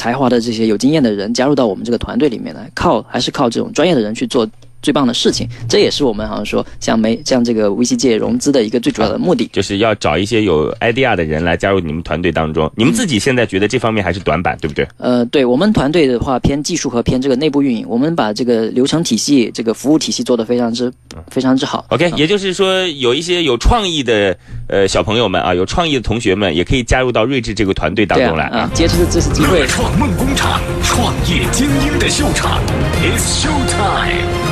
[0.00, 4.48] 才华的这些有经验的人加入到我们这个团队里面来，靠还是靠这种专业的人去做
[4.82, 9.48] 最棒的事情，这也是我们好像说像没像这个 VC 界融资的一个最主要的目的。
[9.52, 12.70] 就是要找一些有 idea 的人来加入你们团队当中。
[12.76, 14.86] 你们自己现在觉得这方面还是短板，对不对？
[14.98, 20.92] 呃，对我们团队的话偏技术和偏这个内部运营，我们把这个流程体系、这个服务体系做得非常之
[21.28, 21.84] 非常之好。
[21.88, 24.36] OK，啊也就是说，有一些有创意的
[24.68, 32.60] 呃小朋友们啊，有创意的同学们，也可以加入到睿智这个团队当中来啊啊，接这这次机会乐创梦工厂，创业精英的秀场
[33.02, 34.49] ，It's show time。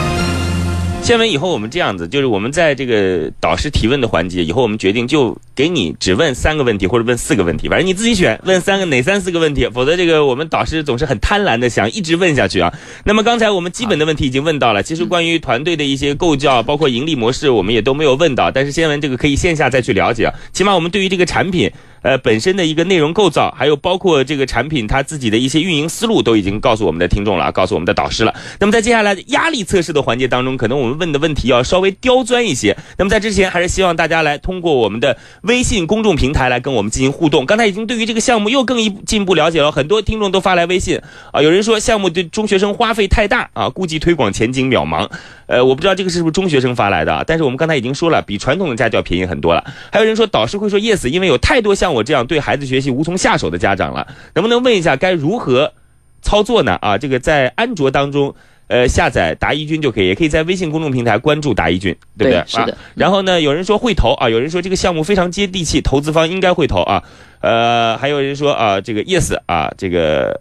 [1.09, 12.71] 宪文，以后我们这样子，就是我们在这个导师提问的环节，以后我们决定就给你只问三个问题或者问四个问题，反正你自己选，问三个哪三四个问题，否则这个我们导师总是很贪婪的想一直问下去啊。
[13.05, 18.51] 那么刚才我们基本的问题已经问到了，其实关于团队的一些构教，包括盈利模式，我们也都没有问到。
[18.51, 21.73] 但是先文这个可以线下再去了解啊，起码我们对于这个产品。
[22.03, 28.35] 呃，本身的一个内容构造，还有包括这个产品它自己的一些运营思路，都已经告诉我们的听众了，告诉我们的导师了。
[28.61, 32.77] 那么在接下来压力测试的环节当中，可能我们问的问题要稍微刁钻一些。
[32.97, 37.45] 那么在之前，还是希望大家来通过我们的微信公众平台来跟我们进行互动。
[37.47, 41.01] 刚才已经对于这个项目又更一进一步了解了，很多听众都发来微信
[41.33, 45.09] 啊，有人说项目对中学生花费太大啊，估计推广前景渺茫。
[45.47, 49.65] 呃，我不知道这个是不是中学生发来的，但是我们刚才已经说了，比传统的家教便宜很多了。
[49.91, 55.73] 还有人说导师会说 yes，因为有太多项像我这样对孩子学习无从下手的家长了，能不能问一下该如何
[56.21, 56.77] 操作呢？
[56.83, 58.35] 啊，这个在安卓当中，
[58.67, 62.45] 呃，下载答疑君就可以，也可以在微信公众平台关注答疑君，对不对？
[62.47, 62.77] 是的。
[62.95, 67.03] 然后呢，有人说会投啊，有人说这个项目非常接地气，投资方应该会投啊。
[67.41, 70.39] 呃，还有人说啊，这个 yes 啊，这个。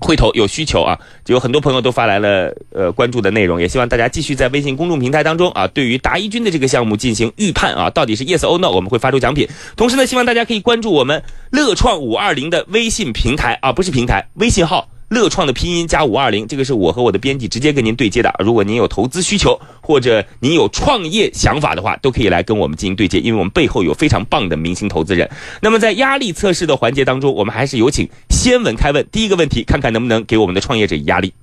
[0.00, 9.48] 会投有需求啊，就有很多朋友都发来了呃关注的内容，也希望大家继续在微信公众平台当中啊，对于达一君的这个项目进行预判啊，到底是 yes or no，我们会发出奖品。
[9.76, 14.88] 同时呢，希望大家可以关注我们乐创五二零的微信平台啊，不是平台，微信号。
[15.08, 18.30] 乐创的拼音加五二零，这个是我和我的编辑直接跟您对接的。
[18.40, 25.26] 如果您有投资需求，或者您有创业想法的话，都可以来跟我们进行对接，因为我们背后有非常棒的明星投资人。
[25.62, 28.06] 那么在压力测试的环节当中，我们还是有请
[28.48, 31.34] 先文开问，第一个问题，看看能不能给我们的创业者压力。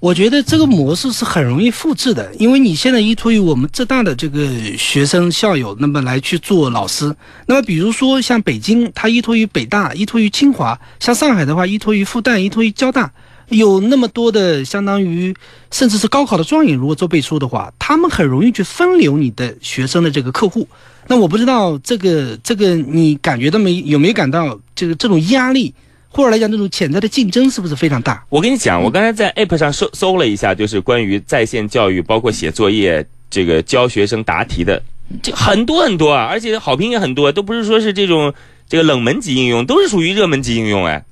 [0.00, 4.44] 我觉得这个模式是很容易复制的，因为你现在依托于我们浙大的这个
[4.76, 7.14] 学生校友，那么来去做老师。
[7.46, 13.12] 那么比如说像北京，它依托于北大，依托于清华；像上海的话，依托于复旦，依托于交大，
[13.50, 15.32] 有那么多的相当于
[15.70, 20.66] 甚至是高考的状元，如果做背书的话，他们很容易去分流你的学生的这个客户。
[21.06, 25.72] 那我不知道这个这个你感觉到没有没有感到这个这种压力？
[26.10, 28.24] 或者来讲，这种潜在的竞争是不是非常大？
[28.28, 34.82] 我跟你讲，我刚才在 App 上搜搜了一下，就是关于在线教育，包括写作业、这个教学生答题的，
[35.22, 38.32] 这很多很多啊，而且好评也很多，都不是说是这种
[38.68, 41.04] 这个冷门级应用，都是属于热门级应用哎。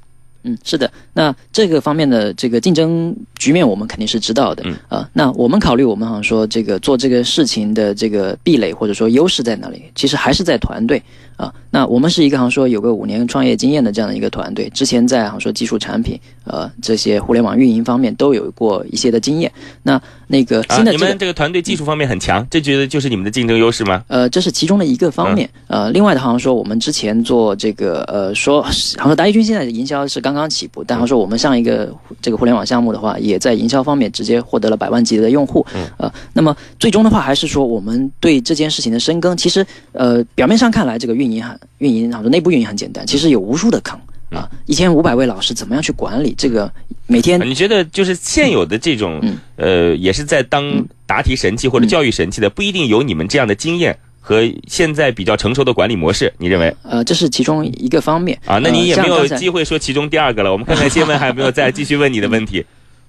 [0.49, 4.63] 嗯，是的，那这个方面的这个竞争局面，我们肯定是知道的。
[4.65, 9.83] 嗯啊，那我们考虑，我们好像说这个做这个事情的这个壁垒或者说优势在哪里？
[9.97, 11.03] 其实还是在团队
[11.37, 11.53] 啊。
[11.71, 19.53] 那我们是一个好像说有个五年创业经验的这样的一个团队，之前在好像说技术产品呃这些互联网运营方面都有过一些的经验。
[19.83, 24.03] 那那个新的你们这个团队技术方面很强，这觉得就是你们的竞争优势吗？
[24.09, 25.49] 呃，这是其中的一个方面。
[25.69, 35.65] 呃，另外的好像说我们之前做这个呃说好像说达一军现在的营销是刚刚起步，但好像说我们上一个这个互联网项目的话，也在营销方面直接获得了百万级的用户。
[35.75, 35.87] 嗯。
[35.99, 43.99] 呃，那么最终的话还是说我们对这件事情的深耕，其实呃表面上看来这个运营很运营内部运营很简单，其实有无数的坑。
[44.31, 46.71] 啊，一千五百位老师怎么样去管理这个
[47.07, 47.41] 每天？
[47.49, 49.23] 你觉得就是现有的这种，
[49.55, 56.33] 呃，也是在当答题神器或者教育神器的，不一定有你们这样的经验和现在比较成熟的管理模式。
[56.39, 56.75] 你认为？
[56.83, 58.59] 呃，这是其中一个方面啊。
[58.59, 60.51] 那你也没有机会说其中第二个了。
[60.51, 62.67] 我们看看新闻还有没有再继续问你的问题。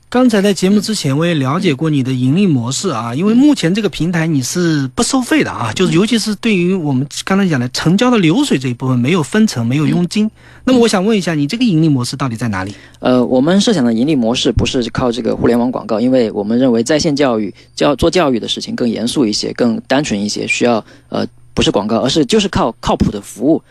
[0.09, 10.31] 刚才在节目之前，我也了解过你的盈利模式啊，因为目前这个平台你是不收费的啊，就是尤其是对于我们刚才讲的成交的流水这一部分，没有分成，没有佣金。
[10.63, 12.73] 那么我想问一下，你这个盈利模式到底在哪里？
[12.99, 23.61] 呃，我们设想的盈利模式不是靠这个互联网广告，因为我们认为在线教育教做教育的事情更严肃一些，更单纯一些，需要呃不是广告，而是就是靠靠谱的服务，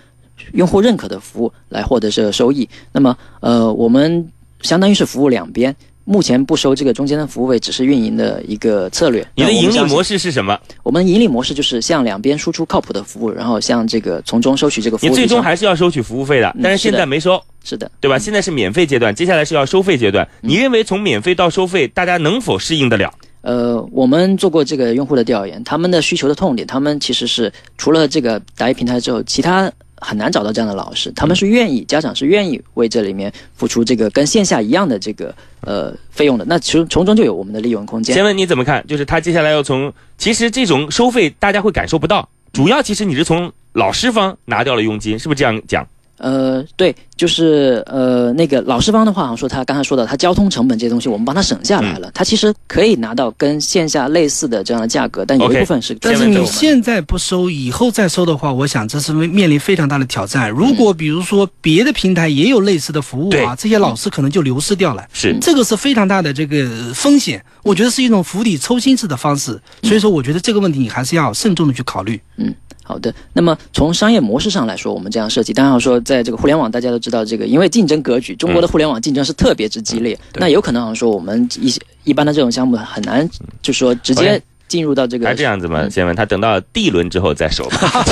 [0.52, 2.68] 用户认可的服务来获得这个收益。
[2.92, 5.74] 那么呃，我们相当于是服务两边。
[6.06, 9.26] 目前不收这个中间的服务费，只是运营的一个策略。
[9.34, 10.56] 你的盈利模式是什么？
[10.84, 14.96] 我们盈利模式就是向两边输出靠谱的服务，然后向这个从中收取这个。
[14.96, 15.10] 服务。
[15.10, 17.42] 你最终还是要收取服务费的，但是现在没收。
[17.64, 18.16] 是的，对吧？
[18.16, 20.26] 现在是免费阶段，接下来是要收费阶段。
[20.42, 23.12] 你认为从免费到收费，大家能否适应得了？
[23.40, 29.72] 呃，我们做过这个用户的调研，他们的需求的痛点，他们其实是除了这个答疑平台之后，其他。
[29.98, 36.44] 很难找到这样的老师，他们是愿意，家长是愿意为这里面付出这个跟线下一样的这个呃费用的。
[36.46, 38.14] 那其实从中就有我们的利润空间。
[38.14, 38.86] 先问你怎么看？
[38.86, 45.86] 就是他接下来要从，其实这种收费大家会感受不到，主要其实你是从老师方拿掉了佣金，是不是这样讲？
[46.18, 60.50] 呃，对，就是呃，那个老师方的话，好像说他刚才说的，他交通成本这些东西，我们帮他省下来了，他其实可以拿到跟线下类似的这样的价格，但有一部分是但是你现在不收，以后再收的话，我想这是面临非常大的挑战。
[60.50, 63.42] 如果比如说别的平台也有类似的服务对。
[63.44, 65.02] 啊，这些老师可能就流失掉了。
[65.12, 65.34] 是。
[65.40, 72.20] 这个是非常大的这个风险，我觉得是一种釜底抽薪式的方式，所以说我觉得这个问题你还是要慎重的去考虑。
[72.36, 72.54] 嗯
[72.88, 80.18] 好的，那么从商业模式上来说，我们这样设计，当然要说，在这个互联网，大家都知道，这个因为竞争格局，中国的互联网竞争是特别之激烈。
[80.34, 83.28] 那有可能好像说，我们一些一般的这种项目很难，
[83.62, 85.88] 就说直接进入到这个还这样子吗？
[85.88, 88.04] 先问他等到第一轮之后再说吧，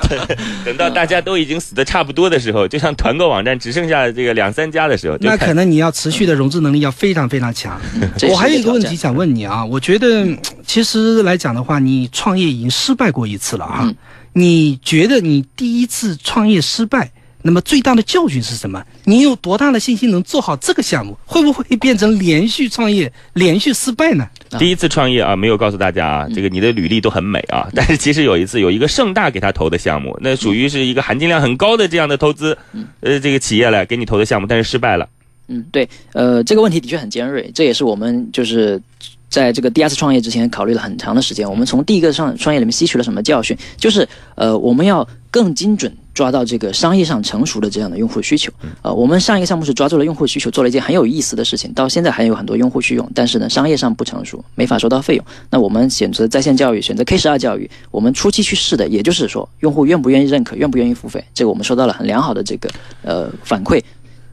[0.66, 7.80] 等到大家都已经死的差不多的时候，就像团购网站只剩下这个两三家的时候，那可能你要持续的融资能力要非常非常强。
[8.28, 13.94] 我还有一个问题想问你啊，我觉得嗯其实来讲的话，你创业已经失败过一次了啊，嗯
[14.34, 17.10] 你觉得你第一次创业失败？
[17.42, 18.82] 那么最大的教训是什么？
[19.04, 21.16] 你有多大的信心能做好这个项目？
[21.26, 24.26] 会不会变成连续创业、连续失败呢？
[24.58, 32.56] 第一次创业啊，没有告诉大家啊，这个你的履历都很美啊， 但是其实有一次有一个盛大给他投的项目，那属于是一个含金量很高的这样的投资，
[33.00, 35.08] 呃，这个企业来给你投的项目，但是失败了。
[35.48, 38.80] 嗯，对，呃，这个问题的确很尖锐，这也是我们就是
[39.28, 41.50] 在这个第二次创业之前考虑了很长的时间。
[41.50, 43.56] 我们从第一个上创业里面吸取了什么教训？
[43.76, 48.52] 就是呃，我们要更精准抓到这个商业上成熟的这样的用户需求。
[48.82, 55.24] 呃，我们上一个项目是抓住了用户需求，做了一件很有意思的事情，到现在还有很多用户去用，但是呢，商业上不成熟，没法收到费用。
[55.50, 62.70] 那我们选择在线教育，选择 K 十二教育，我们初期去试的，也就是说，用户愿不愿意认可，愿不愿意付费，这个我们收到了很良好的这个
[63.02, 63.82] 呃反馈。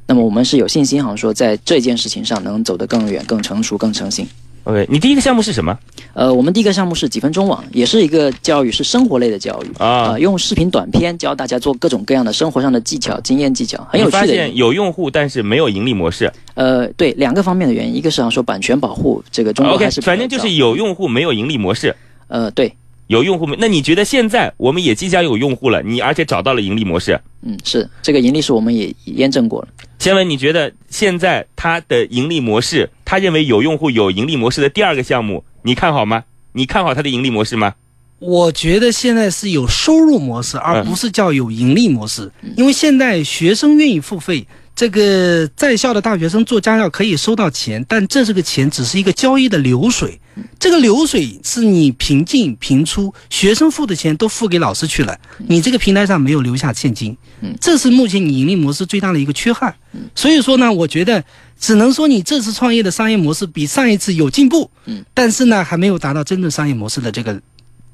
[0.06, 4.28] 那么我们是有信心，好像说在这件事情上能走得更远、更成熟、更成型。
[4.64, 5.78] OK，你第一个项目是什么？
[6.14, 14.38] 呃，我们第一个项目是几分钟网，也是一个教育，是生活类的教育啊呃用视频短片教大家做各种各样的生活上的技巧、经验技巧，很有发趣的发。
[14.38, 16.32] 现有用户，但是没有盈利模式。
[16.56, 21.96] 呃，对，两个方面的原因，一个是想说版权保护，这个中国还是 OK，反正就是有用户没有盈利模式，
[22.28, 22.74] 呃，对，
[23.08, 23.56] 有用户没？
[23.60, 27.20] 那你觉得现在我们也即将有用户了，你而且找到了盈利模式？
[27.42, 29.68] 嗯，是这个盈利是我们也验证过了。
[30.00, 36.26] 先问你觉得现在它的盈利模式，他认为有用户有盈利模式的第二个项目，你看好吗？
[36.52, 37.74] 你看好它的盈利模式吗？
[38.20, 42.32] 我觉得现在是有收入模式，而不是叫有盈利模式。
[42.56, 44.46] 因为现在学生愿意付费，
[44.76, 50.22] 这个在校的大学生做家教可以收到钱，但这是个钱只是一个交易的流水。
[50.60, 55.18] 这个流水是你平进平出，学生付的钱都付给老师去了，
[55.48, 57.16] 你这个平台上没有留下现金，
[57.60, 59.74] 这是目前你盈利模式最大的一个缺憾。
[60.14, 61.24] 所以说呢，我觉得
[61.60, 64.70] 只能说你这次创业的商业模式比上一次有进步，
[65.14, 67.42] 但是呢还没有达到真正商业模式的这个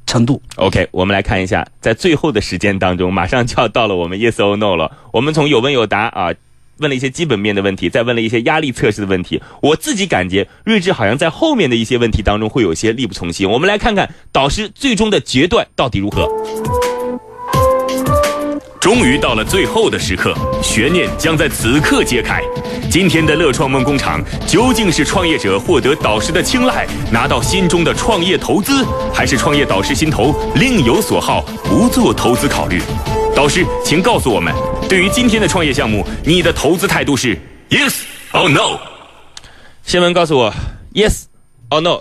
[0.06, 0.41] 程度。
[0.58, 4.91] OK，我们来看一下，在最后的时间当中，马上就要到了我们 Yes or No 了。
[5.12, 6.34] 我们从有问有答啊，
[6.78, 9.41] 问了一些基本面的问题，再问了一些压力测试的问题。
[9.61, 13.49] 我自己感觉睿智好像在后面的一些问题当中会有些力不从心。
[13.49, 16.30] 我们来看看导师最终的决断到底如何。
[18.80, 22.39] 终于到了最后的时刻，悬念将在此刻揭开。
[22.88, 32.80] 今天的乐创梦工厂究竟是创业者获得导师的青睐，拿到心中的创业投资，还是创业导师心头另有所好，不做投资考虑？
[33.36, 34.53] 导师，请告诉我们，
[34.88, 37.38] 对于今天的创业项目，你的投资态度是
[37.69, 37.93] yes
[38.31, 38.79] or no？
[39.83, 40.53] 新闻告诉我
[40.93, 41.23] ，Yes
[41.69, 41.99] or No？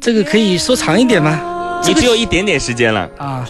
[0.00, 1.82] 这个可以说长一点吗？
[1.84, 3.46] 你只有一点点时间了，啊，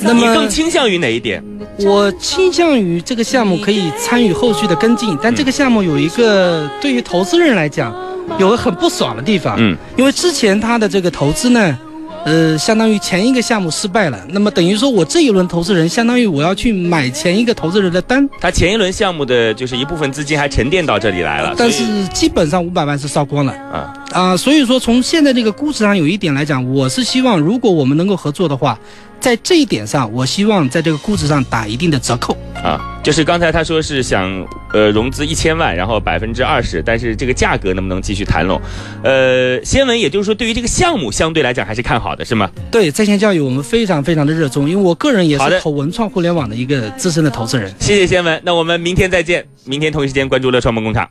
[0.00, 1.42] 那么你更倾向于哪一点？
[1.78, 7.92] 我倾向于这个项目可以参与后续的跟进，但这个项目有一个对于投资人来讲
[8.38, 11.76] 有个很不爽的地方，嗯，因为之前他的这个投资呢，
[12.24, 23.52] 呃，相当于前一个项目失败了，那么等于说我这一轮投资人相当于我要去买前一个投资人的单，他前一轮项目的就是一部分资金还沉淀到这里来了，但是基本上五百万是烧光了。
[23.72, 28.78] 啊，啊，所以说从现在这个估值上有一点来讲，我是希望如果我们能够合作的话，
[29.20, 32.36] 在这一点上，我希望在这个估值上打一定的折扣。
[32.62, 34.28] 啊，就是刚才他说是想
[34.72, 38.60] 呃融资一千万，然后百分之二十，但是这个价格能不能继续谈拢？
[39.04, 42.50] 呃，先文也就是说对于这个项目相对来讲还是看好的，是吗？
[42.70, 47.72] 对在线教育，我们非常非常的热衷，因为我个人也是投文创互联网的一个资深的投资人。
[47.78, 51.08] 谢谢先文，那我们明天再见，明天同一时间关注乐创梦工厂。